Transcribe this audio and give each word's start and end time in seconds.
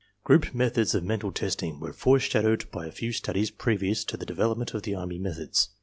Group 0.23 0.51
methods 0.55 0.95
of 0.95 1.03
mental 1.03 1.31
testing 1.31 1.79
were 1.79 1.93
foreshadowed 1.93 2.65
by 2.71 2.87
a 2.87 2.91
few 2.91 3.11
studies 3.11 3.51
previous 3.51 4.03
to 4.03 4.17
the 4.17 4.25
development 4.25 4.73
of 4.73 4.81
the 4.81 4.95
army 4.95 5.19
methods. 5.19 5.69